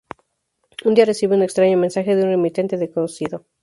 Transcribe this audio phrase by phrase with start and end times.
[0.87, 3.45] Un día recibe un extraño mensaje de un remitente desconocido.